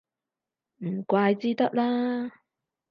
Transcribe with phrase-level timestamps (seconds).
[0.77, 2.31] 唔怪之得啦